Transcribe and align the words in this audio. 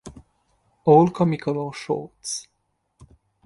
All 0.85 1.11
Comicolor 1.11 1.75
shorts. 1.75 2.47